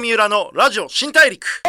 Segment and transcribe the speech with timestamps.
[0.00, 1.62] 三浦のラジオ新大陸。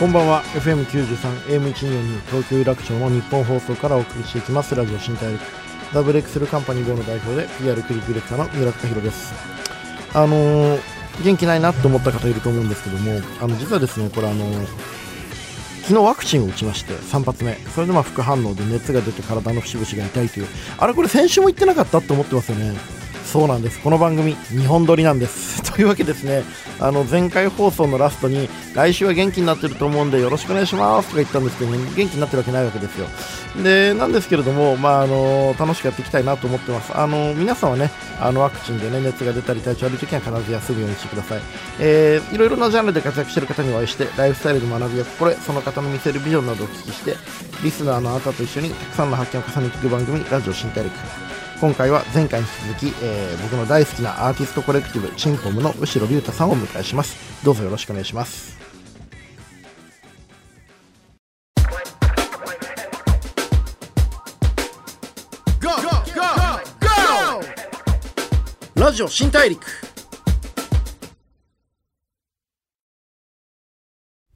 [0.00, 0.42] こんばんは。
[0.54, 4.74] FM93 AM142 東京有楽町のニッポン放送からお送りしていきます。
[4.74, 5.40] ラジオ新大陸。
[5.94, 9.32] The Breakthrough Company GO の代表で PR クリエイティブディレクターの三浦崇宏です。
[10.14, 10.80] あのー、
[11.22, 14.66] 元気ないなと思った方いると思うんですけどもあの実はですねこれあのー
[15.82, 17.54] 昨日ワクチンを打ちまして3発目。
[17.74, 20.46] それでまあ副反応で熱が出て体の節々が痛いという。
[20.78, 23.01] あれこれ先週も言ってなかったと思ってますよね。
[23.24, 23.80] そうなんです。
[23.80, 25.62] この番組2本撮りなんです。
[25.72, 26.44] というわけですね
[26.80, 33.06] あの前回放送のラストに来週は元気になってると思うんでよろしくお願いしますとか言ったんですけど、ね、元気になってるわけないわけですよ。
[33.62, 36.92] でなんですけれども、まあ、あの楽しくやっていきたいなと思ってます。
[36.94, 37.90] あの皆さんはね
[38.20, 41.40] あのワクチンで、ね、熱が出たり体調悪い時は必ず休むようにしてください、
[41.80, 47.16] えー、いろいろなジャンルで活躍している方にお会いしてライフスタイルで学びや心その方の見せるビジョンなどをお聞きして
[47.64, 51.31] リスナーのあなたと一緒にたくさんの発見を重ねていく番組ラジオ新大陸。
[51.62, 57.16] 今回は前回に続き、えー、僕の大好きなアーティストコレクティブチンコムの後ろ龍太さんをお迎えします。
[57.44, 58.58] どうぞよろしくお願いします。
[68.74, 69.91] ラジオ新大陸。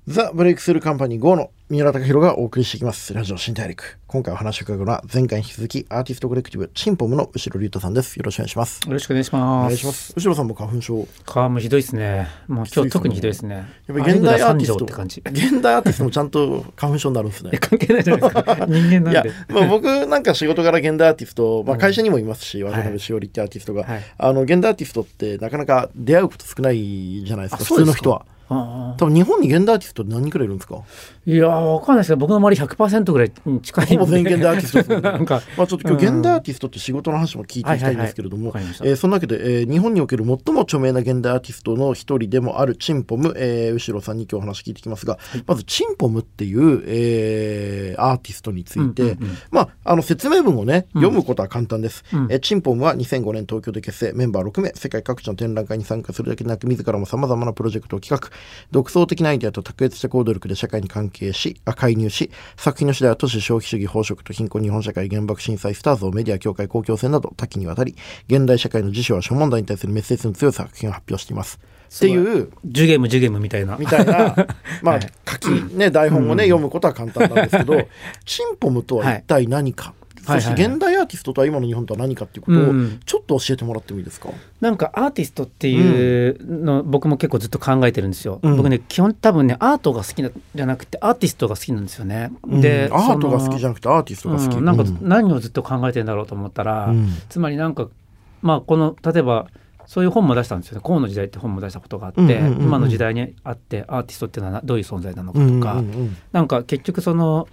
[0.09, 3.13] ザ・ブレイクスルーカンパニー GO の三浦貴弘がお送りしていきます。
[3.13, 3.99] ラジオ新大陸。
[4.07, 8.15] 今回お話を伺うのは、前回に引き続き、アーティストコレクティブ、チンポムの後ろ龍太さんです。
[8.15, 8.87] よろしくお願いします。
[8.87, 9.43] よろしくお願いします。
[9.43, 10.15] お願いします。
[10.17, 11.09] 後ろさんも花粉症？
[11.27, 12.29] 花粉ひどいですね。
[12.47, 13.57] もう今日特にひどいですね。
[13.57, 13.63] や
[13.97, 15.23] っぱり現代アーティストって感じ。
[15.27, 17.51] 現代アーティストもちゃんと花粉症になるんですね。
[17.59, 18.67] 関係ないじゃないですか。
[18.69, 19.11] 人間なんで。
[19.11, 27.65] いや、まあ、僕なんか仕事柄現代アーティスト、まあ、会社にもいますし、渡辺しおりってアーティストが、はい、あの現代アーティストってなかなか出会うこと少ないじゃないですか。
[27.65, 28.25] 普通の人は。
[28.49, 30.83] 多分日本に現代アーティスト何人くらいいるんですか？
[31.27, 38.53] いやわかんないですけど僕の周り100%ぐらい近いほぼ全員現代アーティストです、ね、 なんかまあちょっと今日現代アーティストって仕事の話も聞いていきたいんですけれども、
[38.83, 54.13] えそのわけで、えー、日本における最も著名な現代アーティストの一人でもあるチンポム、えー、後ろさんに今日お話聞いてきますが、はい、まずチンポムっていう、えー、アーティストについて、うんうんうん、まああの説明文をね読むことは簡単です、うん、えー、チンポムは2005年東京で結成。
[54.13, 54.73] メンバー6名。
[54.75, 58.31] 世界各地の展覧会に参加するだけでなく自らもさまざまなプロジェクトを企画
[58.71, 67.97] 独創的的なアイデアと卓越した行動力で社会に関係し、介入し、作品の次第は都市消費主義、飽食と貧困日本社会、原爆震災、スターズをメディア、協会、公共性など多岐にわたり、
[68.29, 71.59] 現代社会の辞書は諸問題に対するメッセージの強い作品を発表しています。
[71.95, 73.77] っていうジュゲムジュゲムみたいな。
[73.77, 74.35] みたいな。
[74.83, 77.89] まあ、はい、書きね台本をね、うん、読むことは簡単なんですけど、
[78.27, 79.95] チンポムとは一体何か、
[80.27, 82.65] そして現代アーティストとは今の日本とは何かっていうことを
[83.05, 90.23] ちょっと教えてもらってもいいですか、うん、なんかアーティストっていうの、僕も結構ずっと考えてるんですよ、うん、僕ね基本多分ねアートが好き
[90.55, 96.93] じゃなくてアーティストが好きなんですよね、でアートが好きじゃなくてアーティストが好き、なんか何をずっと考えてるんだろうと思ったら、
[97.29, 97.89] つまりなんか
[98.43, 99.49] まあこの例えば
[99.87, 105.85] そういう本も出したんですよね「河の時代」って本も出したことがあって、今の時代にあってアーティストっていうのはどういう存在なのかとか、う
[106.33, 107.49] なんか結局その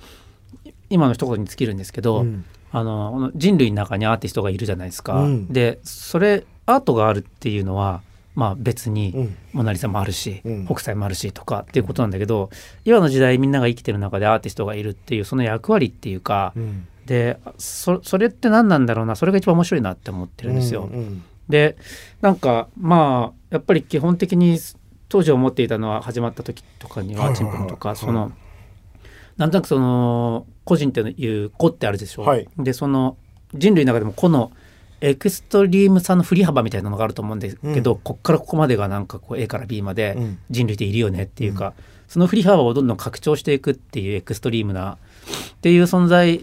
[0.90, 5.22] 今の一言に尽きるんですけど、うんあの人類の中にアーティストがいるじゃないですか。
[5.22, 8.02] うん、でそれアートがあるっていうのは
[8.36, 12.50] まあ、別に「モナ・リザ」もあるし、うん、北斎もあるしとかっていうことなんだけど
[12.84, 20.90] 今の時代みんなが生きてる中でアーティストがいるっていうその役割っていうか、うん、でそそれって何なんだろうなそれが一番面白いなって思ってるんですよ。
[20.92, 21.78] うんうん、で
[22.22, 24.58] なんかまあやっぱり基本的に
[25.10, 28.32] 当時思っていたのは始まった時とかにはチンプンとかその
[29.38, 33.18] なんとなくその個人っていう個ってあるでしょ、はい、でその
[33.54, 34.52] 人類の中でも個の
[35.02, 40.18] エクストリームさの振り幅みたいなのがあると思うんですけど、うん、こっからここまでがなんかこう A から B まで
[40.50, 41.74] 人類でいるよねっていうか、うん、
[42.08, 44.98] その振り幅をどんどん拡張していくっていうエクストリームなっ
[45.62, 46.42] ていう存在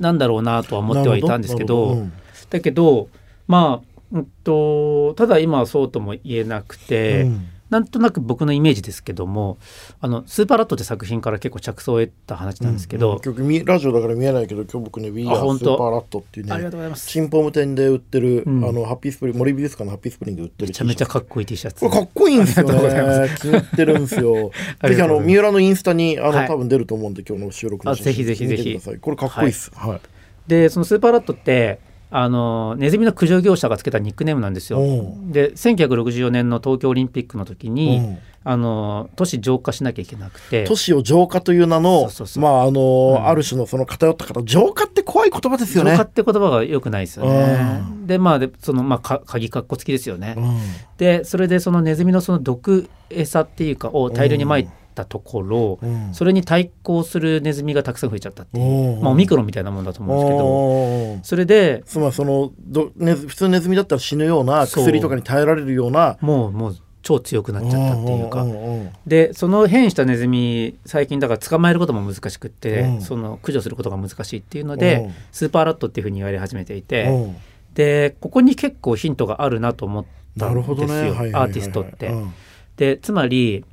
[0.00, 2.12] なんだろうなとは思ってはいたんですけど、うん、
[2.50, 3.08] だけど
[3.46, 7.28] まあ、うんと、ただ今はそうとも言えなくて。
[7.70, 9.58] なんとなく僕のイメージですけども
[10.00, 13.32] あのスーパーラットって作品から結構着想を得た話なんですけど、うん。
[13.36, 17.08] うん、ラジオだから見えないけど今日僕ね「We Are スーパーラット」っていうねありがとうございます。
[17.08, 21.80] チンポム店で売ってる、うん、あのハッピースプリング森美術館のハッピースプリング売ってるめちゃめちゃかっこいい T シャツ。
[21.80, 23.28] これかっこいいんですよね。
[23.40, 24.50] 気に入ってるんですよ。
[24.86, 28.80] ぜひあの三浦のインスタにあの、はい、多分出ると思うんで今日の収録のぜひぜひぜひ。
[29.00, 30.00] これかっこいいです、はい、はい、
[30.46, 31.78] でそのスーパーラットって
[32.18, 34.78] あのネズミの駆除業者がつけたニックネームなんですよ。
[35.26, 40.64] で1964年の東京オリンピックの時にあの都市浄化しなきゃいけなくて。
[40.64, 45.90] 都市を浄化という名のまああの、うん、ある種のその偏った方浄化って怖い言葉ですよね。
[45.90, 47.82] 浄化って言葉がよくないですよね。
[48.06, 50.58] でまあでそのまあか鍵かっこつきですよね、うん、
[50.96, 54.70] でそれでそのネズミのその毒餌っていうかを大量にまい
[55.02, 56.14] ったところ、うん。
[56.14, 68.44] それに対抗するネズミがたくさん増えちゃったっていう、まあ、オミクロンみたいなもんだと思うんですけどそれでつまりそのど、ね、普通ネズミだったら死ぬような薬とかに耐えられるようなもうもう超強くなっちゃったっていうか。
[69.06, 73.00] でその変異したネズミ最近だから捕まえることも難しくって、うん。
[73.00, 75.14] その駆除することが難しいっていうので、うん。
[75.30, 77.36] スーパーラットっていうふうに言われ始めていて、うん。
[77.74, 80.04] でここに結構ヒントがあるなと思っ
[80.36, 82.08] たなんですよ、アーティストって。
[82.08, 82.32] うん。
[82.76, 83.64] でつまり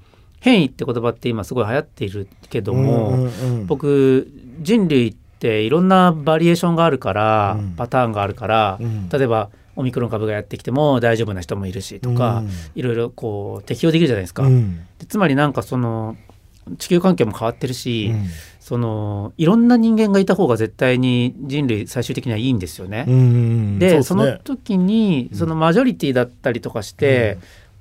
[0.44, 3.66] 変異って言葉って今すごい流行っているけども、うんうんうん。
[3.66, 4.30] 僕
[4.60, 7.72] 人類っていろんなバリエーションがあるから、うん。
[7.78, 9.07] パターンがあるから、うん。
[9.07, 12.50] 例えばオミクロン株がやってきても大丈夫な人もいるしとか、うん。
[12.75, 14.45] いろいろこう適用できるじゃないですか。
[15.07, 16.18] つまりなんかその
[16.78, 18.25] 地球環境も変わってるし、うん。
[18.60, 23.06] そのいろんな人間がいた方が絶対に人類最終的にはいいんですよね。
[23.07, 27.38] うんうんでそその時にそのマジョリティだったりとかして、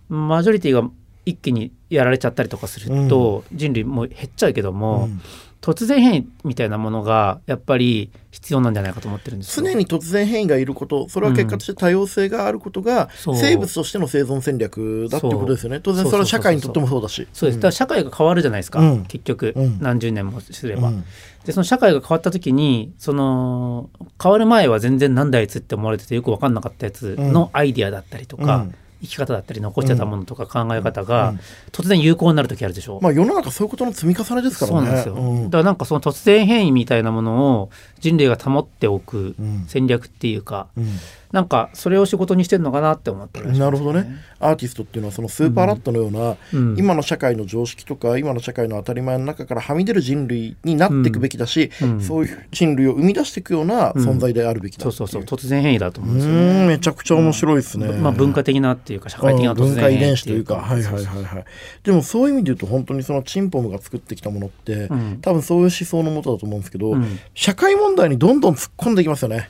[0.09, 0.89] マジョリティが
[1.25, 5.21] 一気にやられちゃったりとかすると、人類もう減っちゃうけども、うん。
[5.63, 9.65] 突然変異みたいなものがやっぱり必要なんじゃないかと思ってるんですよ。
[9.65, 13.37] 常に突然変異がいることそれは結果として多様性があることがそう。
[13.37, 15.79] 生物としての生存戦略だっていうことですよね。
[15.81, 17.29] 当然それは社会にとってもそうだし。
[17.33, 17.59] そうです。
[17.59, 19.05] だから社会が変わるじゃないですか、うん。
[19.05, 19.79] 結局、うん。
[19.81, 20.89] 何十年もすれば。
[20.89, 21.05] うん。
[21.45, 23.91] でその社会が変わった時にその
[24.21, 31.41] 変わる前は全然なんだあいつって思われててよく分かんなかったやつのアイディアだったりとか、うん生き方だったり残してたものとか考え方が、うん。
[31.73, 33.01] 突然有効になる時あるでしょ。
[33.03, 34.79] まあ世の中そういうことの積み重ねですからね。
[34.79, 37.71] そうなんですよ、うんだからなんかその突然変異みたいなものを
[38.01, 39.65] 人類が保っておくうん。
[39.67, 40.87] 戦略っていうか、うん
[41.33, 44.23] なんかそれを仕事にしてるのかなって思ったりはしますなるほどね。
[44.39, 46.77] アーティストっていうのはそのスーパーラットのような、うん。
[46.79, 52.01] 今の社会の常識とか今の社会の当たり前の中からはみ出る人類になっていくべきだし、うん。
[52.03, 55.39] そういう人類を生み出していくような存在であるべきだっていそうそうそう。
[55.39, 56.67] 突然変異だと思うんですようね。
[56.67, 60.57] めちゃくちゃ面白いですね、まあ、文化的なっていうか社会的なうん突然変異文化遺伝子というか。
[60.57, 61.45] はいはいはいはい。
[61.83, 65.19] でもそういう意味で言うと本当にそのチンポムが作ってきたものって、うん。
[65.23, 67.19] 多分そういう思想のもとだと思うんですけど、うん。
[67.35, 69.49] 社会問題にどんどん突っ込んでいきますよね。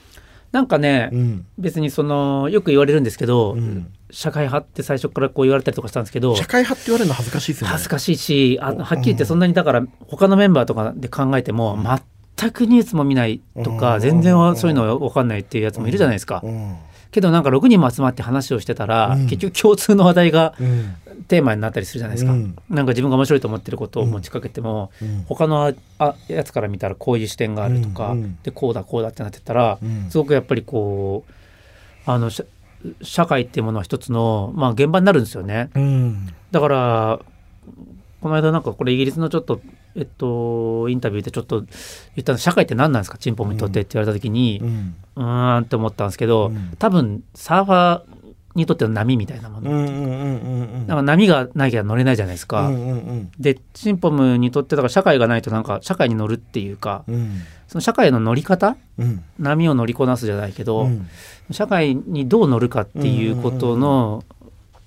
[0.53, 1.47] なんかね、うん。
[1.59, 3.93] 別にそのよく言われるんですけど、うん。
[4.11, 7.73] 社会派って最初からこう言われたりとかしたんですけど社会派って言われるの恥ずかしいですよね。
[7.73, 11.79] 恥ずかしいしあはっきり言ってそんなにだから他のメンバーとかで考えても
[12.37, 13.79] 全くニュースも見ないとうん。
[13.79, 16.43] か全然はそういうの分かんないっていうやつもいるじゃないですか。
[16.45, 16.77] うん
[17.13, 19.27] けどなんか6人も集まって話をしてたら、うん。
[19.27, 20.97] 結局共通の話題がうん。
[21.29, 22.33] テーマになったりするじゃないですか。
[22.33, 22.57] うん。
[22.69, 25.25] なんか自分が面白いと思ってることを持ちかけても、うん。
[25.29, 28.19] 他のああやつから見たらこういう視点があるとか、うん。
[28.25, 30.11] うんでこうだこうだってなってたら、うん。
[30.11, 32.45] すごくやっぱりこうあの社
[33.03, 35.71] 社会っていうものは一つの、まあ、現場になるんですよね。
[35.75, 36.29] うん。
[36.51, 37.21] だから
[38.21, 39.61] この間なんかこれイギリスのちょっと
[39.95, 41.69] えっとインタビューでちょっと言
[42.21, 43.19] ったの社会って何なんですか？
[43.19, 44.95] チンポムにとってって言われた時にううん。
[45.17, 46.71] ーんって思ったんですけど、うん。
[46.79, 48.23] 多分サーファー
[48.55, 52.69] にとっての波みたいなもの、うんうんうんうんうんなんか波がなきゃ乗れないじゃないですか。
[52.69, 57.41] うんうんでチンポムにとってだから社会がないとなんか社会に乗るっていうかうん。
[57.69, 58.77] その社会の乗り方？
[58.99, 59.25] うん。
[59.39, 61.09] 波を乗りこなすじゃないけど、うん。
[61.51, 64.25] 社会にどう乗るかっていうことの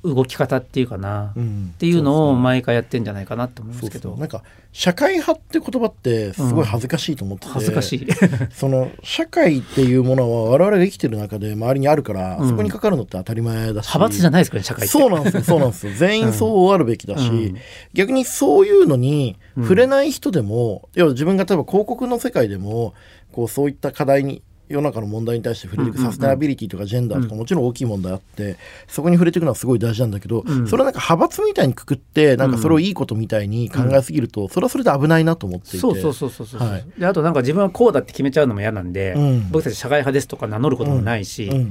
[0.06, 1.74] 動き方っていうかな、っうん。
[1.78, 4.16] ていうのを毎回やってんじゃないかなと思うんですけど。
[4.18, 8.08] なんか社会派って言葉ってすごい恥ずかしいと思ってて、恥ずかしい。
[8.54, 12.50] その社会っていうものは我々が生きてる中で周りにあるから、うん。
[12.50, 13.88] そこにかかるのって当たり前だし。
[13.88, 14.88] 派閥じゃないですかね社会って。
[14.88, 15.94] そうなんですよそうなんですよ。
[15.98, 17.56] 全員そうあるべきだし、うん。
[17.94, 22.94] 逆にそういうのに触れない人でも、要は自分が例えば広告の世界でも
[23.32, 26.12] こうそういった課題に世の中の問題に対して触れていくうんうんうん。
[26.12, 28.58] サステナビリティとかジェンダーとかもちろん大きい問題あって
[28.88, 30.68] そこに触れていくのはすごい大事なんだけど、うん。
[30.68, 35.78] それはなんか派閥みたいにくくってなんかそれをいいことみたいに考えすぎると、それはそれで危ないなと思っていて。
[35.78, 36.86] そうそうそうそうそう、はい。
[36.98, 39.52] であとなんか自分はこうだって決めちゃうのも嫌なんで、うん。
[39.52, 41.70] 僕たち社会派ですとか名乗ることもないし、うん。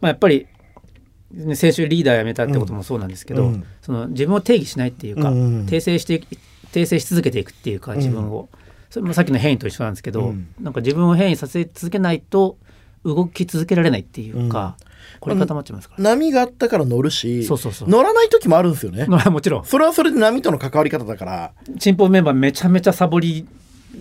[0.00, 0.46] まあ、やっぱり、
[1.32, 3.64] ね、先週リーダー辞めたってこともそうなんですけど、うん。
[3.80, 6.22] その自分を定義しないっていうか、うん訂正して
[6.72, 8.48] 訂正し続けていくっていうか自分を、
[8.92, 10.54] それもさっきの変異と一緒なんですけど、うん。
[10.60, 12.58] なんか自分を変異させ続けないと
[13.04, 14.76] 動き続けられないっていうか、
[15.18, 17.88] これ固まっちゃいますから、波があったから乗るしそうそうそう。
[17.88, 19.06] 乗らない時もあるんですよね。
[19.08, 19.64] まあもちろん。
[19.64, 21.52] それはそれで波との関わり方だから。
[21.78, 23.46] チンポメンバーめちゃめちゃサボり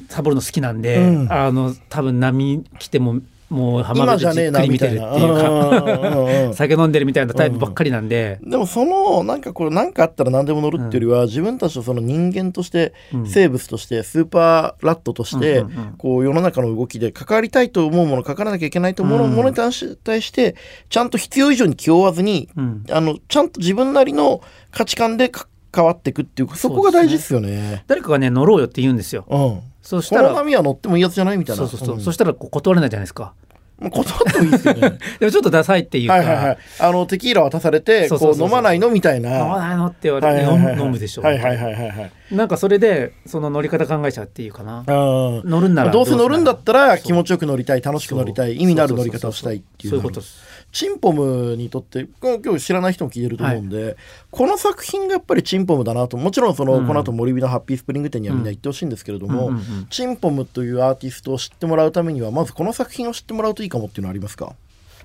[0.10, 1.32] サボるの好きなんで、うん。
[1.32, 3.22] あの多分波来ても
[3.52, 5.16] もう浜今辺でじじゃねえなっくり見てるっていうか。
[5.16, 6.54] うんうんうん。
[6.54, 13.28] 酒飲んでるみたいなタイプばっかりなんで、でもそのなんかこれ何かあったら何でも乗るっていうよりは、自分たちのその人間として、うん。
[13.28, 19.36] 生物としてスーパーラットとして、うんうんうんこう世の中の動きで関わりたいと思うもの関わらなきゃいけないと思ううん。
[19.36, 20.56] ものに対し対して
[20.90, 22.84] ちゃんと必要以上に気負わずに、うん。
[22.90, 24.42] あのちゃんと自分なりの
[24.72, 27.84] 価値観でか関わっていくっていうそこが大事ですよね。
[27.88, 29.26] 誰かがね乗ろうよって言うんですよ。
[29.30, 29.62] うん。
[29.82, 31.68] そしたらこの波は乗ってもいいやつじゃないみたいな。
[31.68, 32.02] そうそうそう、ん。
[32.02, 33.34] そしたらこう断れないじゃないですか。
[33.82, 34.80] まあ、断ってもいいですよね。
[35.20, 36.58] でもちょっとダサいっていうか、はいはいはい。
[36.80, 39.40] あのテキーラ渡されてこう飲まないのみたいな。
[39.40, 40.74] 飲まないのって言われて、はいはいはいはい。
[40.74, 42.12] 飲む飲むでしょ、はいはいはいはいはい。
[42.32, 44.80] なんかそれでその乗り方考えちゃうっていうかな。
[44.80, 53.98] うん乗るんならどうせ乗るんだったら気持ちよく乗りたい楽しく乗りたい意味のある乗り方をしたいっていうそういうことですチンポムにとって今日知らない人も聞いてると思うんで、
[54.30, 56.88] この作品がやっぱりチンポムだなともちろんその、うん。
[56.88, 59.88] この後森美のハッピースプリング店にはみんな行ってほしいんですけれども、うんうんうん。
[59.90, 64.56] チンポムというアーティストを知ってもらうためにはまずこの作品を知ってもらうといいかもっていうのはありますか？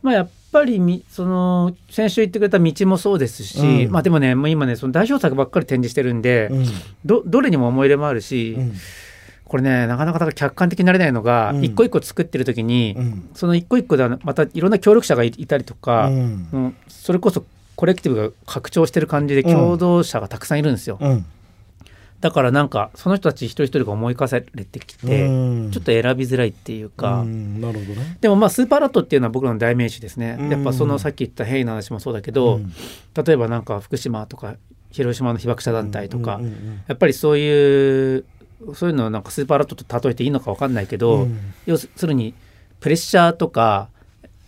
[0.02, 3.90] まあやっぱりみその先週言ってくれた道もそうですし、うん。
[3.90, 6.64] まあでもねもう今ねその代表作ばっかり展示してるんで、うん。
[7.04, 8.74] どどれにも思い入れもあるし、うん
[9.48, 11.64] これねなかなか客観的になれないのが、うん。
[11.64, 13.28] 一個一個作ってる時に、うん。
[13.34, 16.48] その一個一個ではまたいろんな協力者がいいたりとか、うん。
[16.52, 16.76] うん。
[16.88, 17.44] それこそ
[17.76, 21.26] コレクティブが拡張してる感じで共同者がたくさんいるんですよ、うん。
[22.20, 25.30] だからなんかその人たち一人一人が思い返されてきて、う
[25.68, 25.70] ん。
[25.70, 27.60] ちょっと選びづらいっていうか、うん。
[27.60, 28.16] なるほどね。
[28.20, 30.50] でもまあスーパーラットっていうのは僕らの代名詞ですね、うん。
[30.50, 32.72] やっぱそのさっき言ったヘイの話もそうだけど、うん。
[33.24, 34.56] 例えばなんか福島とか
[34.90, 36.40] 広島の被爆者団体とか、
[36.88, 38.24] やっぱりそういう
[38.74, 41.38] そういうのをなんかスーパーラットと例えていいのか分かんないけど、うん。
[41.66, 42.34] 要するに
[42.80, 43.88] プレッシャーとか、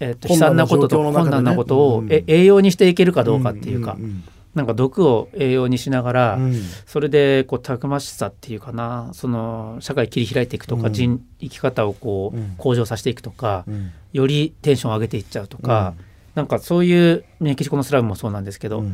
[0.00, 2.12] えっと悲惨なこととか困困難なことを、うん。
[2.12, 4.24] え栄養にしていけるかどうかっていうか、んん
[4.54, 6.54] なんか毒を栄養にしながら、うん。
[6.86, 10.92] それでこうたくましさっていうかなその社会切り開いていくとか、うん。
[10.92, 12.54] 人生き方をこう、うん。
[12.56, 13.92] 向上させていくとか、うん。
[14.12, 15.94] よりテンションを上げていっちゃうとか、
[16.34, 18.84] なんかそういうメキシコのスラムもそうなんですけど、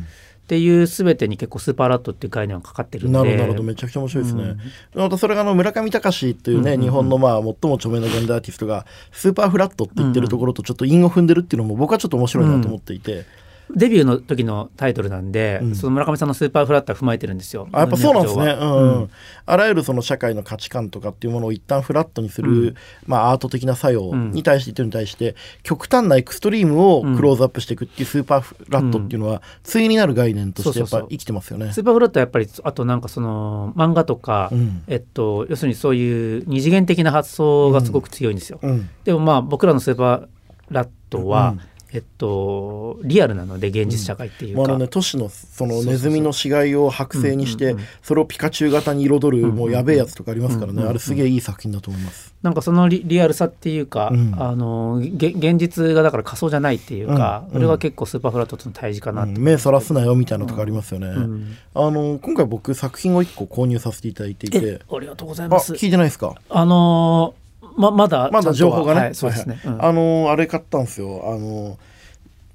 [0.45, 3.17] っうんていう全てに結構スーパーラットっていう概念がかかってるんで。
[3.17, 3.63] なるほどなるほど。
[3.63, 5.01] めちゃくちゃ面白いですね、うん。
[5.01, 6.83] またそれがあの村上隆というね、うんうんうん。
[6.83, 13.25] 日本のまあ最も著名な現代アーティストがスーパーフラットって言ってるところとちょっと韻を踏んでるっていうのも僕はちょっと面白いなと思っていて、
[13.73, 15.75] デビューの時のタイトルなんで、うん。
[15.75, 17.67] その村上さんのスーパーフラットは踏まえてるんですよ。
[17.71, 19.01] あやっぱそうなんですね、入うん。
[19.01, 19.09] うん。
[19.45, 22.75] あらゆるその社会の価値観とかっていうものを一旦フラットにする、うん。
[23.07, 31.07] まあ、アート的な作用に対してに対して、極端なエクストリームをクローズアップしていくっていうスーパーフラットっていうのは対になる概念としてやっそうそうそう。
[31.07, 31.71] ぱ生きてますよね。
[31.73, 34.83] スーパーフラットはやっぱりあとなんかその漫画とか、うん。
[34.87, 38.59] えっと、要するにそういう二次元的な発想がすごく強いんですよ。
[38.61, 38.89] うん。
[39.03, 40.27] でもまあ僕らのスーパー
[40.69, 41.59] ラットは、うん
[41.95, 47.85] えっと、リアルなので現実社会っていうか、まああのね、都市のそのネズミの死骸を剥製にしてうんうんうん。
[48.03, 50.79] それをピカチュウ型に彩るうんもうやべえやつとかありますからね。
[50.79, 50.89] うんうん。
[50.89, 52.33] あれすげえいい作品だと思います。
[52.43, 54.35] なんかそのリリアルさっていうか、うん。
[54.37, 59.41] あのげ現実がだから仮想じゃないっていうか、うんそれが結構スーパーフラットとの対峙かなって、うん。
[59.41, 61.07] 目そらすなよみたいなとこありますよね。
[61.07, 61.55] うん。
[61.73, 65.71] あの今回僕作品を1個購入させていただいていえてありがとうございあます。
[65.73, 66.35] 聞いてないですか？
[66.49, 67.44] あのー
[67.75, 69.59] ままだまだ情報がね、はい、そうですね。
[69.65, 69.79] うんはい。
[69.79, 71.23] はいあのあれ買ったんですよ。
[71.25, 71.77] あの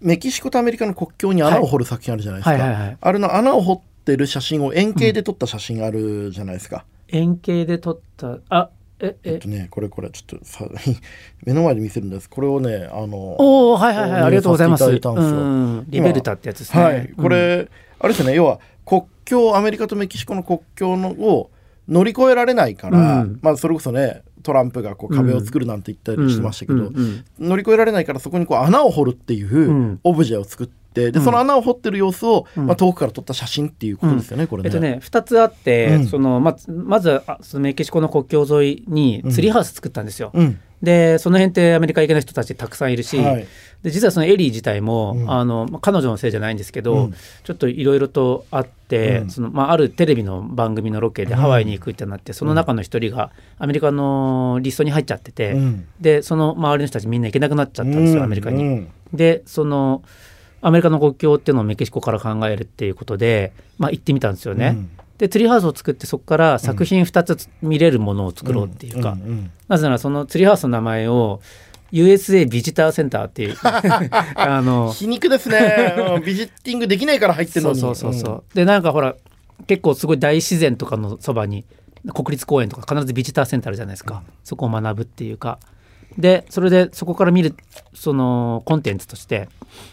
[0.00, 2.98] メキシコとアメリカの国境に穴を掘る作品あるじゃないですか、はいはいはい。
[3.00, 8.38] あれの穴を掘ってる写真を円形で撮った写真あるじゃないですか、円形で撮った。
[8.48, 9.32] あええ。
[9.32, 10.64] えっとねこれこれちょっとさ
[11.44, 12.28] 目の前で見せるんです。
[12.30, 14.22] これをねあのおおはいはいはい。
[14.22, 14.84] ありがとうございます。
[14.84, 14.90] リ
[16.00, 16.82] ベルタってやつですね。
[16.82, 17.12] はい。
[17.16, 18.34] これ、あれですね。
[18.34, 21.50] 要は国境アメリカとメキシコの国境のを
[21.88, 23.38] 乗り越えられないから、うん。
[23.42, 30.00] まあそれこそねトランプがこう壁を作るなんて言ったりしてましたけど、うんうん乗り越えられないからそこにこう穴を掘るっていううん。
[30.04, 31.24] オブジェを作って、でうん。
[31.24, 32.66] その穴を掘ってる様子を、うん。
[32.66, 34.68] まあ、遠くから撮った写真っていうことですよね、これね。
[34.68, 36.06] えっとね、2つあって、うん。
[36.06, 40.32] そのままずあそのメキシコの国境沿いにツリーハウス作ったんですよ。
[40.82, 43.46] うんでその辺ってアメリカ行けない人たちたくさんいるし、はい。
[43.82, 45.30] で実はそのエリー自体も、うん。
[45.30, 47.14] あのまあ彼女のせいじゃないんですけど、うん。
[47.44, 49.30] ちょっといろいろとあって、うん。
[49.30, 55.86] そのまあ、あるテレビの番組のロケでハワイに行くってなって、その中の一人がアメリカのリストに入っちゃってて、うん。
[56.00, 58.64] でその周りの人たちみんな行けなくなっちゃったんですよ、アメリカに。
[58.64, 58.88] うん。
[59.12, 60.02] でその
[60.62, 64.76] アメリカの国境っていうのをメキシコから考えるっていうことで、まあ、行ってみたんですよね。
[65.20, 71.42] でツリーハウスを作ってそこから作品2つ見れるものを作ろうっていうか、んんなぜならそのツリーハウスの名前を
[71.92, 76.24] USA ビジターセンターっていう あの皮肉ですね、うん。
[76.24, 77.80] ビジッティングできないから入ってるのに。
[77.80, 79.14] そうそうそうそう、でなんかほら
[79.66, 81.66] 結構すごい大自然とかのそばに
[82.14, 85.58] 国立公園とか必ずビジターセンターあるじゃないですか、そこを学ぶっていうか。
[86.16, 87.54] でそれでそこから見る
[87.92, 89.50] そのコンテンツとして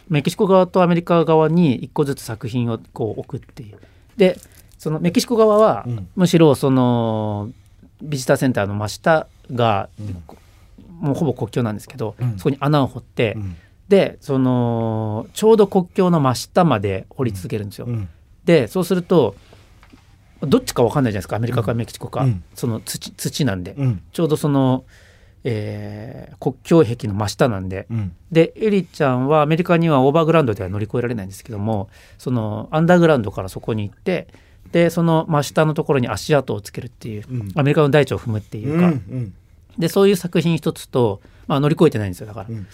[0.07, 3.77] メキシコ側とアメリカ側に一個ずつ作品をこう置くっていう
[4.17, 4.39] で
[4.77, 6.07] そのメキシコ側は、うん。
[6.15, 7.49] むしろその
[8.01, 9.89] ビジターセンターの真下が、
[10.99, 12.37] もうほぼ国境なんですけど、うん。
[12.37, 13.55] そこに穴を掘って、うん。
[13.87, 17.85] でそのちょうど国境の真下まで掘り続けるんですよ。
[17.85, 18.09] うん。
[18.45, 19.35] でそうすると
[20.41, 22.43] どっちか分かんないじゃないですかアメリカかメキシコか、うん。
[22.53, 24.01] その土土なんで、うん。
[24.11, 24.85] ちょうどその、
[25.43, 28.15] えー国境壁の真下なんで、うん。
[28.31, 34.27] でエリちゃんはアメリカにはオーバーグラウンドでは乗り越えられないんですけどもそのアンダーグラウンドからそこに行って
[34.71, 37.51] でその真下のところに足跡をつけるっていう、うん。
[37.55, 39.33] アメリカの大地を踏むっていうか、うん
[39.77, 42.47] でそういう作品一つとまあ、乗り越えてないんですよだから。
[42.49, 42.67] うん。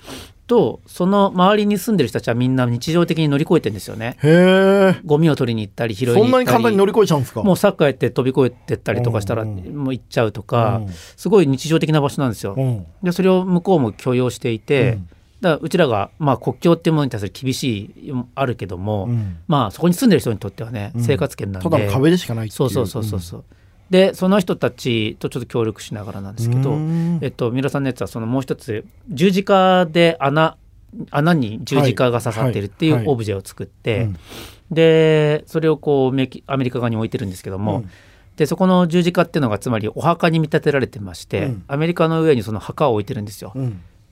[0.47, 4.17] とその周りに住んでる人たちはみんな日常的に乗り越えてるんですよね。
[4.23, 6.25] へえゴミを取りに行ったり拾いに行ったり。
[6.25, 7.43] そんなに簡単に乗り越えちゃうんですか？
[7.43, 9.57] もうサッカーやって飛び越えてったりとかしたらうん。
[9.75, 10.93] もう行っちゃうとかうん。
[10.93, 12.55] すごい日常的な場所なんですよ。
[12.57, 12.61] う。
[12.63, 12.85] ん。
[13.03, 15.09] でそれを向こうも許容していて、うん
[15.43, 19.37] だからうちらが、まあ、国境っていうものに対する厳しいあるけども、うん。
[19.47, 21.03] まあそこに住んでる人にとってはね、うん。
[21.03, 21.69] 生活圏なんで。
[21.69, 23.43] ただの壁でしかないっていそうそうそうそうそう、
[23.89, 27.19] でその人たちとちょっと協力しながらなんですけど、うん。
[27.21, 30.55] えっと、三浦さんのやつはそのもう一つ十字架で穴
[31.11, 32.97] 穴に十字架が刺さってるっていはい。
[32.99, 33.07] はい。
[33.07, 34.17] うオブジェを作って、うん
[34.71, 37.89] でそれをこうメキアメリカ側に置いてるんですけども、うん。
[38.37, 41.63] でそこの十字架っていうのがつまりお墓に見立てられてまして、うん。
[41.67, 43.53] アメリカの上にその墓を置いてるんですよ。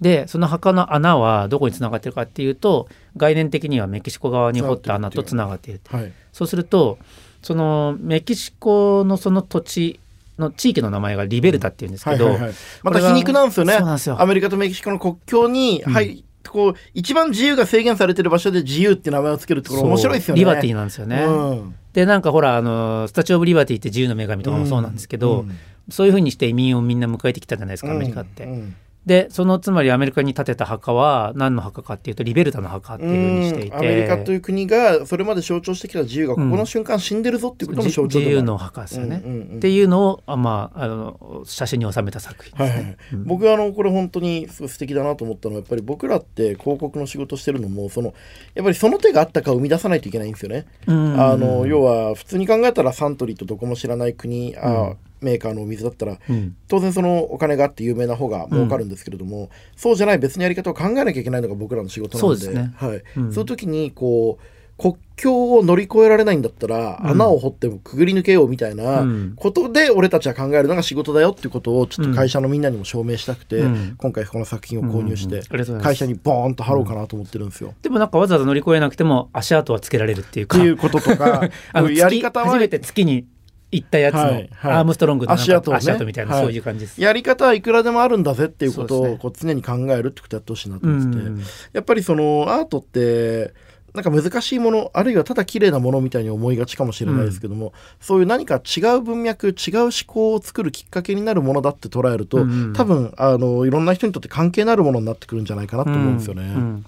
[0.01, 6.11] うんでその墓の穴はどこにつながってるかっていうと概念的にはメキシコ側に掘った穴とつながっているはい。
[6.33, 6.97] そうすると
[7.43, 9.99] そのメキシコのその土地
[10.39, 12.35] の地域の名前がリベルタっていうんですけど、
[12.83, 13.75] また皮肉なんですよね。
[13.75, 20.39] アメリカとメキシコの国境に、うんはいこう一番自由が制限されてる場所で自由って名前をつけるってこれ面白いですよね。
[20.39, 21.23] リバティなんですよね。
[21.23, 21.75] うん。
[21.93, 25.57] でなんかほらあのスタチュー・オブ・リバティって自由の女神とかもそうなんですけど、うん。
[25.89, 28.43] そういうふうにして移民をみんな迎えてきたじゃないですかアメリカって。
[28.43, 38.25] うんでそのつまりアメリカに建てた墓は何の墓かっていうとリベルタの墓っていうふうにしていて、うんアメリカという国がそれまで象徴してきた自由がここの瞬間死んでるぞっていうことの象徴でもある。
[38.25, 39.21] 自由の墓ですよね。
[39.25, 39.57] うんうんうん。
[39.57, 42.69] っていうのをあ、まあ、あの写真に収めた作品ですね。
[42.69, 42.97] はいはいはい。
[43.25, 48.13] 僕はあのこれ本当にすごい素敵だなと思ったのはやっぱり僕らって広告の仕事してるのもその
[48.53, 50.67] やっぱりその手があったかを生み出さないといけないんですよね。
[50.85, 51.19] うん。
[51.19, 56.55] あの要は普通に考えたらサントリーとどこも知らない国、あメーカーのお水だったらうん。
[56.67, 62.73] 当然そのお金があって有名な方が儲かるんですけれども、そうじゃない別のやり方を考えなきゃいけないのが僕らの仕事なのでね。
[62.75, 63.03] はい。
[63.17, 63.33] うん。
[63.33, 64.43] その時にこう
[64.81, 67.09] 国境を乗り越えられないんだったら、うん。
[67.11, 69.33] 穴を掘ってもくぐり抜けようみたいなうん。
[69.35, 73.95] ことで俺たちは考えるのが仕事だよっていうことをちょっと会社のみんなにも証明したくて、うん。
[73.97, 75.43] 今回この作品を購入して、
[75.81, 77.75] 会社にボーンと貼ろうかなと思ってるんですよ。
[77.83, 80.57] でもなんかわざわざ乗り越えなくても足跡はつけられるっていうか。
[80.57, 83.25] っていうこととか あのやり方は月初めて月に
[83.71, 84.49] 行ったやつの、はいはい。
[84.73, 85.77] アームストロングの足跡をね。
[85.77, 86.43] 足跡みたいな、はい。
[86.43, 87.01] そういう感じです。
[87.01, 91.39] やり方はいくらでもあるんだぜっていうことをこう常に考えるってことやってほしいなとう思ってて、ん。
[91.73, 93.53] やっぱりそのアートって
[93.93, 102.73] なんか難しいものあるいはただ綺麗なものみたいに思いがちかもしれないですけども、そういう何か違う文脈違う思考を作るきっかけになるものだって捉えると、うん。
[102.73, 106.43] 多分あのいろんな人にとって関係のあるものになってくるんじゃないかなと思うんですよね。
[106.43, 106.85] うん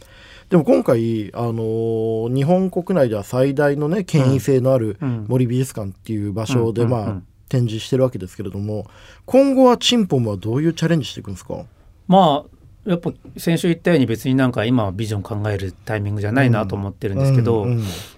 [0.53, 5.25] でも今回あの日本国内では最大のね権威性のあるうん。
[5.27, 8.85] 森美術館っていう場所で、まあ展示してるわけですけれども
[9.25, 11.65] 今後はチンポムはどういうチャレンジしていくんですか？
[12.07, 17.65] まあやっぱ先週言ったように別になんか今はビジョン考えるタイミングじゃないなと思ってるんですけど、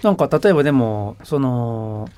[0.03, 2.09] なんか例えばでもその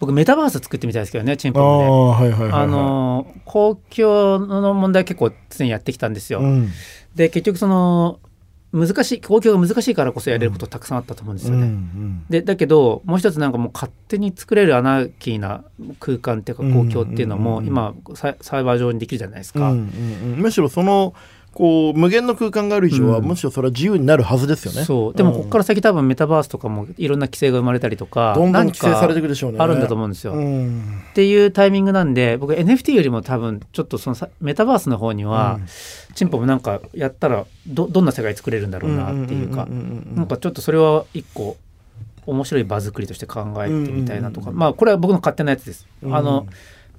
[0.00, 1.84] 僕メタバース作ってみたいですけどねチンあポムで。
[1.84, 6.40] あはいはいはい、はい、あの公共の問題結構常にやってきたんですよ。
[6.40, 6.70] うん。
[7.14, 8.18] で結局その
[8.74, 11.62] 難しい公共が難しいからこそやれることたくさんあったと思うんですよね。
[11.62, 15.64] うんでだけどもう一つなんかもう勝手に作れるアナーキーな
[16.00, 19.70] 空間っていうか公共っていうのもうん今ササイバー上にできるじゃないですか。
[19.70, 21.14] うんうんうんむしろその
[21.54, 23.24] こう無限の空間がある以上は、うん。
[23.24, 24.84] むしろそれは自由になるはずですよね。
[24.84, 25.14] そう。
[25.14, 29.58] でもここから先多分メタバースとかもいろんな規制が生まれたりとかどんどん何規制されていかくでしょうね。
[29.60, 30.32] あるんだと思うんですよ。
[30.32, 31.02] うん。
[31.10, 35.60] っていうタイミングなんで僕 NFT よりも多分ちょっとそのさメタバースの方には、
[36.14, 40.08] チンポもなんかやったらどどんな世界作れるんだろうなっていうかんんうん。
[40.10, 41.56] うんなんかちょっとそれは一個
[42.26, 44.58] 面白い場作りとして考えてみたいなとか、うんうんうん。
[44.58, 45.86] まあこれは僕の勝手なやつです。
[46.02, 46.16] うん。
[46.16, 46.46] あの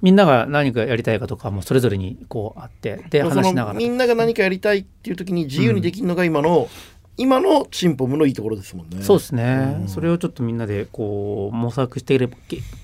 [0.02, 3.78] みんなが何かやりたいかとかもそれぞれにこうあってで話しながら。
[3.78, 6.68] みんなが何かやりたいっていう時に自由にできるのが今の、
[7.16, 9.02] 今のチンポムのいいところですもんね。
[9.02, 9.88] そうですね、うん。
[9.88, 12.28] それをちょっとみんなでこう模索していけ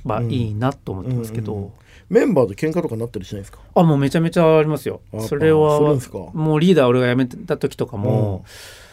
[0.04, 1.70] ばいいなと思ってますけど、うんうん
[2.08, 3.60] メンバーで喧嘩とかなったりしないですか？
[3.74, 5.00] あもうめちゃめちゃありますよ。
[5.14, 5.80] あそれは
[6.34, 8.44] もうリーダー俺が辞めた時とかも、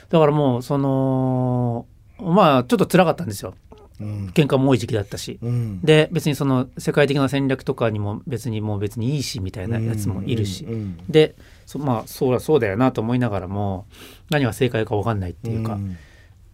[0.08, 1.86] だからもうその
[2.17, 3.55] まあちょっと辛かったんですよ。
[3.68, 3.68] うん
[4.00, 5.82] 喧嘩も多い時期だったし、うん。
[5.82, 10.74] で別にその世界的な戦略とかにも別にもう別にいいしみたいなやつもいるし、うん。
[10.74, 10.98] うん。
[11.10, 11.36] で
[11.66, 13.86] そまあそうだそうだよなと思いながらも
[14.30, 15.98] 何が正解か分かんないっていうか、ん。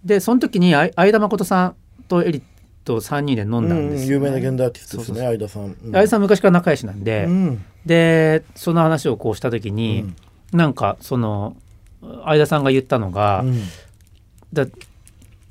[0.03, 1.75] でその時に相田誠さん
[2.07, 2.41] とエリ
[2.83, 5.63] と3人で飲んだんですよ、うん有名な現代アーティストですね相田さん。
[5.63, 5.75] うん。
[5.91, 7.65] 相田さん昔から仲良しなんで、うん。
[7.85, 10.01] でその話をこうした時に、
[10.51, 10.57] うん。
[10.57, 11.55] なんかその
[12.01, 13.61] 相田さんが言ったのが、うん。
[14.53, 14.65] だ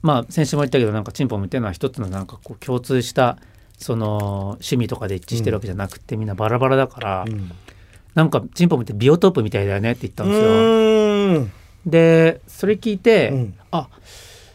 [0.05, 3.38] まあ先週も言ったけどなんかチンポムっていうのは一つのなんかこう共通した
[3.79, 7.51] その趣味とかで一致してるわけじゃなくて、みんなバラバラだから、うん。
[8.14, 10.49] なんかチンポムってビオトープみたいだよねって言ったんですよ。
[10.51, 11.53] うん。
[11.87, 13.55] でそれ聞いて、うん。
[13.71, 13.88] あ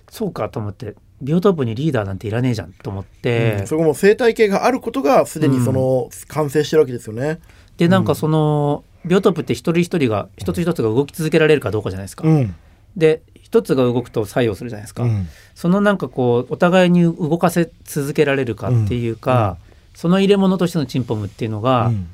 [0.09, 3.67] そうかと思ってビオトープにリーダーなんていらねえじゃんと思って、うん。
[3.67, 7.39] そこも生態系があることがすでにその完成してるわけですよね。
[7.77, 12.27] でなんかその、ビオトープって一人一人が一つ一つが動き続けられるかどうかじゃないですか。
[12.27, 12.55] うん。
[12.95, 15.03] で一つが動くと作用するじゃないですか。
[15.03, 15.27] うん。
[15.55, 19.57] そのなんかこうお互いに動かせ続けられるかっていうか、
[19.95, 22.07] その入れ物としてのチンポムっていうのが、うん。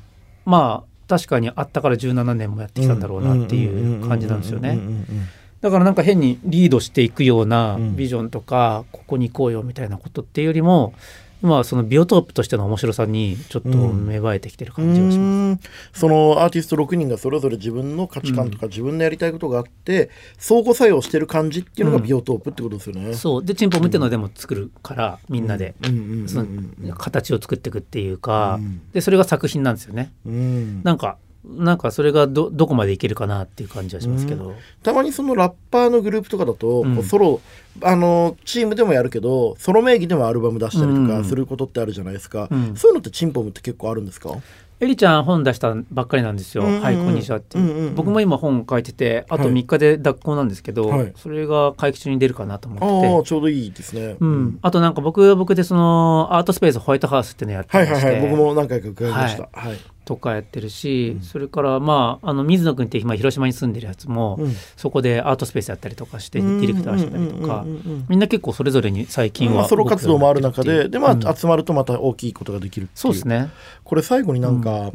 [0.46, 4.70] まあ確かにあったから17年もやってきたんだろうなっていう感じなんですよね。
[4.70, 5.04] うんうんうんうん
[5.62, 7.96] だからなんか変にリードしていくようなうん。
[7.96, 10.92] ビジョンとか、ここに行こうよみたいなことっていうよりも
[11.42, 15.38] 今はそのビオトープとしての面白さにちょっと芽生えてきてる感じがします。
[15.38, 15.60] うん。
[15.92, 23.14] そのアーティスト6人がそれぞれ自分の価値観とか自分のやりたいことがあって、相互作用してる感じっていうのがビオトープってことですよね。
[23.14, 23.44] そう。
[23.44, 25.88] でチンポムっていうのでも作るからみんなで、うん。
[25.88, 25.94] うん。
[25.94, 26.20] うん。
[26.20, 26.28] うん。
[26.28, 28.80] その形を作っていくっていうか、うん。
[28.92, 30.12] でそれが作品なんですよね。
[30.24, 30.82] うん。
[30.84, 37.02] なんかなんかそれがどどこまでいけるかなっていう感じはしますけど、たまにそのラッパーのグループとかだと、うん。
[37.04, 37.40] ソロ
[37.82, 41.08] あのチームでもやるけどソロ名義でもアルバム出したりとうん。
[41.08, 42.74] かすることってあるじゃないですか、うん。
[42.76, 44.36] そういうのってチンポムって結構あるんですか？
[44.78, 46.82] エリちゃん本出したばっかりなんですよ「うんうんうん。
[46.82, 47.94] はいこんにちは」っていう,、うんうんうん。
[47.94, 49.52] 僕も今本書いててあとはい。
[49.52, 51.12] 3日で脱稿なんですけど、はい。
[51.16, 53.14] それが会期中に出るかなと思あってて。
[53.20, 59.48] あちょうどいいですね、うん、あとなんか僕は僕でそのアートスペースホワイトハウスっていうのやってはいまして、はいはい僕も何回か伺いました。
[59.52, 64.54] はい、とかやってるし、それからまああの水野君って今広島に住んでるやつも、うん。
[64.76, 71.36] そこでアートスペースやったりとかしてディレクターしてたりとかうんうんうんうんみんな結構それぞれに最近はまあ、ソロ活動もある中でで、まあうん。
[71.36, 72.98] 集まるとまた大きいことができるっていう。
[72.98, 73.50] そうですね。
[73.82, 74.92] これ最後になんか、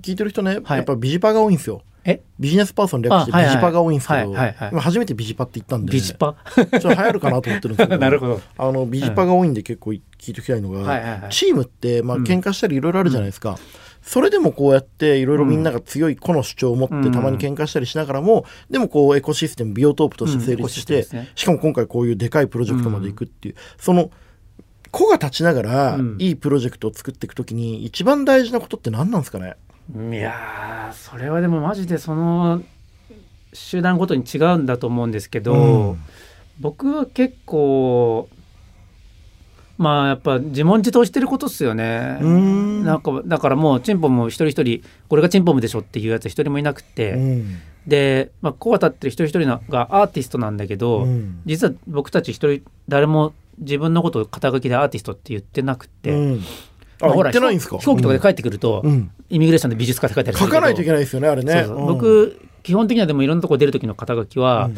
[0.00, 0.78] 聞いてる人ね、はい。
[0.78, 1.82] やっぱビジパが多いんですよ。
[2.04, 2.20] え？
[2.38, 5.92] ビジネスパーソン略してビジパが多いんですけど、今初めてビジパって言ったんで。
[5.92, 6.36] ビジパ？
[6.54, 7.96] ちょっと流行るかなと思ってるんですけど。
[8.00, 8.40] なるほど。
[8.58, 10.00] あのビジパが多いんで結構聞い
[10.34, 12.24] ておきたいのが、チームってまあうん。
[12.24, 13.58] 喧嘩したりいろいろあるじゃないですか、
[14.06, 17.12] それでもこうやっていろいろみんなが強い個の主張を持ってうん。
[17.12, 21.18] たまに喧嘩したりしながらもでもこうエコシステムビオトープとして成立して、うん。
[21.20, 21.32] ね。
[21.34, 24.10] しかも今回こういうでかいプロジェクトまで行くっていう、その
[24.90, 26.16] 個が立ちながらうん。
[26.18, 29.56] いいプロジェクトを作っていくときに一番大事なことって何なんですかね？
[29.96, 32.62] いやーそれはでもマジでその
[33.52, 35.98] 集団ごとに違うんだと思うんですけど、うん。
[36.60, 38.28] 僕は結構
[39.76, 42.18] まあやっぱ自問自答してることっすよね。
[42.20, 42.84] うん。
[42.84, 47.60] なんかだからもうチンポム一人一人これがチンポムでしょっていうやつ一人もいなくて、うん。
[47.86, 51.40] で、まあ、こう当たってる一人一人のがアーティストなんだけど、うん。
[51.44, 56.40] 実は僕たち一人誰も自分のことを肩書きでアーティストって言ってなくて、うん。
[57.02, 57.78] あまあほら言ってないんですか？
[57.78, 59.10] 飛行機とかで帰ってくると、うん。
[59.28, 61.52] イミグレーションで美術家って書いてある書かないといけないですよねあれね。
[61.52, 61.76] そうそう。
[61.78, 61.86] うん。
[61.86, 64.70] 僕基本的にはでもいろんなとこ出る時の肩書きは、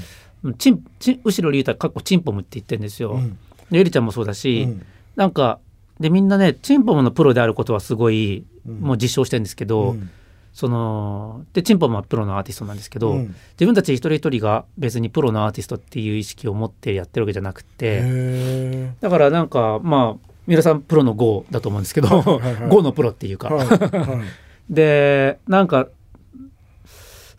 [0.59, 3.13] チンチン後ろ龍太かっこチンポムって言ってるんですよ。
[3.13, 3.39] うん
[3.71, 4.87] でエリちゃんもそうだし、うん。
[5.17, 5.59] なんか
[6.01, 8.81] でみんなねチンポムのプロであることはすごい、うん。
[8.81, 10.11] もう実証してるんですけど、うん。
[10.53, 13.35] そのでチンポムはプロのアーティストなんですけど、うん。
[13.53, 23.51] 自分たち一人一人が別にプロのアーティストっていう意識を持ってやってるわけじゃなくて、へだからなんかまあ三浦さんプロの GO だと思うんですけど、はいはいはい GO のプロっていうか、
[24.71, 25.89] でなんか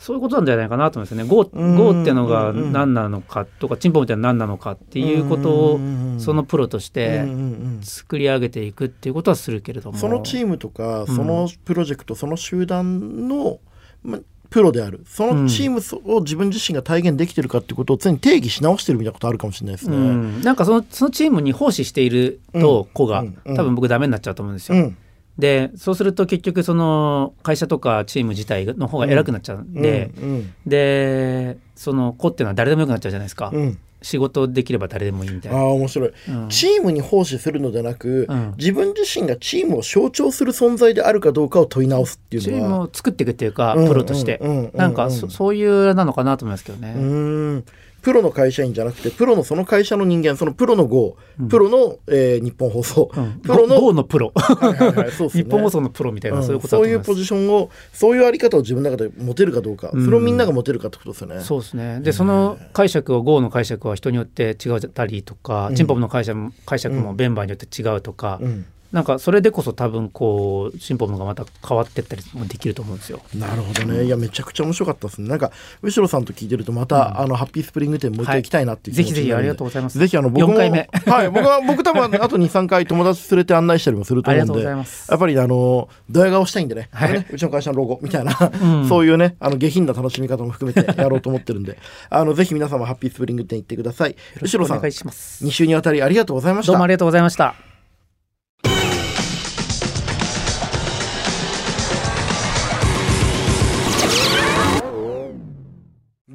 [0.08, 1.30] そういうことなんじゃないかなと思うんですよね。
[1.30, 1.76] GO, うん。
[1.76, 7.34] GO ってのがうんうん何なのかとかチンポムってのは何なのかっていうことをうんそのプロとしてうんうんう
[7.80, 9.98] ん作り上げていくっていうことはするけれども。
[9.98, 11.08] そのチームとかん。
[11.08, 13.60] そのプロジェクト、その集団の、
[14.02, 15.04] ま、プロである。
[15.10, 15.82] そのチーム
[16.16, 19.98] を自分自身が体現できてるかっていうことを常に定義し直してるみたいなことあるかもしれないですうね。
[19.98, 23.38] ん、なんかそのそのチームに奉仕していると子が、うん。
[23.46, 23.56] うん。
[23.58, 24.78] 多分僕ダメになっちゃうと思うんですよ。
[24.78, 24.98] うん
[25.38, 33.62] でそうすると結局その会社とかチーム自体の方が偉くなっちゃうんで、うんでその子っていうのは誰でもよくなっちゃうじゃないですか、うん。
[33.62, 35.58] うん仕事できれば誰でもいいみたいな。
[35.58, 36.50] ああ面白い、うん。
[36.50, 38.54] チームに奉仕するのではなく、うん。
[38.58, 42.60] 自分自身がチームを象徴する存在であるかどうかを問い直すっていうのは。
[42.60, 47.64] チームを作っていくっていうか、うんプロとして、うんうんうんなんかそそういうなのかなと思いますけどね。
[48.02, 51.18] プロの会社員じゃなくてプロのその会社の人間そのプロの GO、
[51.50, 53.40] プロの、えー日本放送、うん。
[53.42, 54.32] プロの GO のプロ。
[54.36, 55.12] はいはいはいね。
[55.30, 56.44] 日本放送のプロみたいな、うん。
[56.44, 60.06] そういうことそういうポジションをそういうあり方を自分の中で持てるかどうか、うん。
[60.06, 61.42] それをみんなが持てるかってことですよね。
[61.42, 62.00] そうですね。
[62.02, 65.76] でその解釈を GO の解釈は人によって違ったりとか、うん。
[65.76, 73.22] チンポムの解釈も解釈もベンバーによって違うとか、うんなんかそれでこそ多分こうチンポムがまた変わってったりもできると思うんですよ。
[73.36, 75.28] なるほどね、いやめちゃくちゃ面白かったですね。
[75.28, 79.24] なんか後ろさんと聞いてるとまた、あのハッピースプリング店もう一回行きたいなっていう気ぜ持ちになるんで。
[79.24, 80.00] ひぜひありがとうございます。
[80.00, 80.90] ぜひあの僕も4回目。
[81.06, 85.12] はい僕は僕多分あと23回友達連れて案内したりもするとありがとうご思うんでざいます。
[85.12, 87.14] やっぱりあのドヤ顔したいんでね,、はい。
[87.14, 88.88] ねうちの会社のロゴみたいな、ん。
[88.88, 91.78] そういうねあの下品な楽しみ方も含めてやろうと思ってるんで。
[92.10, 94.16] あのぜひ皆様ハッピースプリング店行ってください。
[94.42, 95.46] 後ろさんお願いします。
[95.46, 96.72] 2週にわたりありがとうございました。
[96.72, 97.67] どうもありがとうございました。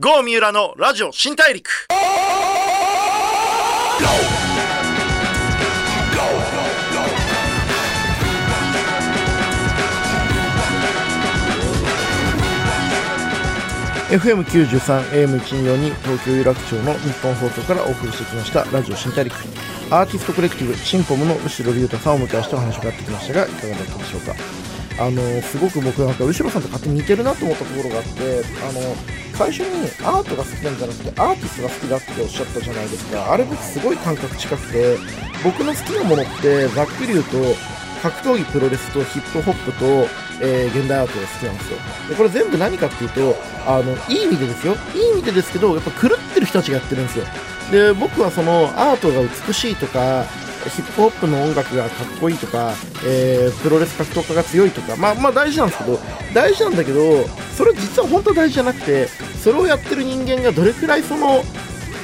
[0.04, 1.70] GO 三浦のラジオ新大陸。
[14.10, 19.32] FM93 AM124 に東京有楽町の日本放送からお送りしてきましたラジオ新大陸。
[19.92, 24.34] アーティストコレクティブシンポムの後ろ龍太さんをお迎えしてお話を伺ってきましたがいかがだったでしょうか？
[24.98, 28.94] あのすごく僕なんか後ろさんと勝手に似てるなと思ったところがあってあの
[29.34, 33.32] 最初にアートが好きなんじゃなくてアーティストが好きだっておっしゃったじゃないですか。
[33.32, 34.96] あれ僕すごい感覚近くて
[35.42, 37.38] 僕の好きなものってざっくり言うと
[38.02, 39.86] 格闘技プロレスとヒップホップと、
[40.42, 41.78] えー、現代アートが好きなんですよ。
[42.10, 44.76] でこれ全部何かっていうとあのいい意味でですよ。
[44.94, 47.24] いい意味でですけどやっぱ狂ってる人たちがやってるんですよ。
[47.70, 50.26] で僕はそのアートが美しいとか
[50.70, 55.98] ヒップホップの音楽がかっこいいとか、えー、プロレス格闘家が強いとか、まあまあ大事なんですけど、
[56.34, 57.24] 大事なんだけど、
[57.56, 59.08] それ実は本当は大事じゃなくて、
[59.42, 61.42] それをやってる人間がどれくらいその、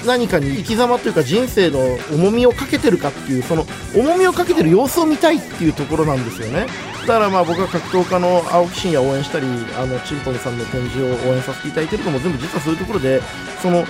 [0.07, 1.81] 何かに生き様というか人生の
[2.13, 6.67] 重みをかけてるかっていうその重みをかけてる様子を見たいっていうところなんですよね。
[7.07, 13.21] だからまあ僕は格闘家の青木真也を応援したりあのチンポンさんの展示を応援させていただいてるのも全部実はそういうところで
[13.63, 13.85] その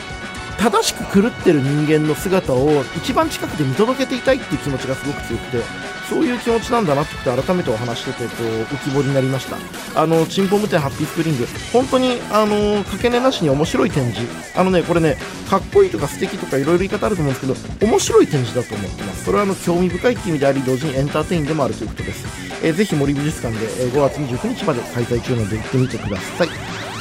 [0.59, 5.63] 正しく狂ってる人間の姿を一番近くで見届けていたいっていう気持ちがすごく強くて
[6.09, 9.57] そういう気持ちなんだなって改めてお話しててこう浮き彫りになりました。
[9.95, 14.27] あのチンポム店ハッピースプリング本当にあのかけねなしに面白い展示。
[14.59, 15.17] あのねこれね
[15.49, 19.25] かっこいいとか素敵とかいろいろ言い方あると思うんですけど面白い展示だと思ってます。
[19.25, 22.27] それはあの興味深いっていう意味であり同時にエンターテインでもあるということです、
[22.63, 26.49] えー、ぜひ森美術館で、5月29日まで開催中なので行ってみてください。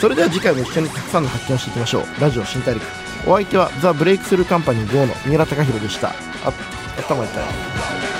[0.02, 2.22] それでは次回も一緒にたくさんの発見をしていきましょう。
[2.22, 3.07] ラジオ新大陸。
[3.28, 6.10] お相手はザ・ブレイクスルーカンパニー GO の三浦貴大でした。
[6.10, 6.54] あ
[6.98, 8.17] 頭痛い。